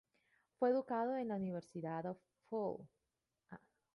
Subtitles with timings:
[0.57, 2.17] Fue educado en la University of
[2.49, 2.89] Hull.